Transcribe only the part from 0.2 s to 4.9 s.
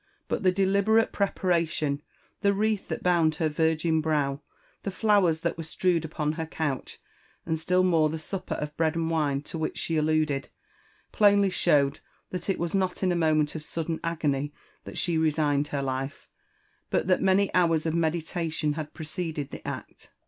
But the deliberate preparation—the wreath that bound her virgin brow * the